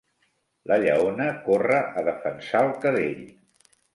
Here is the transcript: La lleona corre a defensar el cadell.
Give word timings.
La 0.71 0.77
lleona 0.83 1.27
corre 1.43 1.83
a 2.01 2.05
defensar 2.09 2.65
el 2.69 2.75
cadell. 2.87 3.23